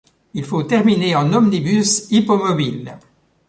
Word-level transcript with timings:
Il 0.33 0.45
faut 0.45 0.63
terminer 0.63 1.15
en 1.15 1.31
omnibus 1.31 2.09
hippomobile. 2.09 2.97